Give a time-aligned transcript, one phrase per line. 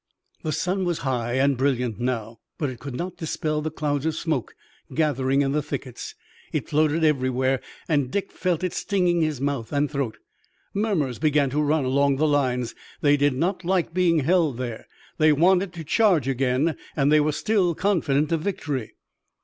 [0.41, 4.15] The sun was high and brilliant now, but it could not dispel the clouds of
[4.15, 4.55] smoke
[4.95, 6.15] gathering in the thickets.
[6.51, 10.17] It floated everywhere, and Dick felt it stinging his mouth and throat.
[10.73, 12.73] Murmurs began to run along the lines.
[13.01, 14.87] They did not like being held there.
[15.19, 16.75] They wanted to charge again.
[16.97, 18.95] They were still confident of victory.